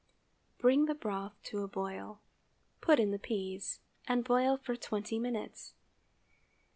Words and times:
Bring 0.57 0.85
the 0.85 0.95
broth 0.95 1.35
to 1.43 1.59
a 1.61 1.67
boil; 1.67 2.21
put 2.81 2.99
in 2.99 3.11
the 3.11 3.19
peas, 3.19 3.81
and 4.07 4.23
boil 4.23 4.57
for 4.57 4.75
twenty 4.75 5.19
minutes. 5.19 5.75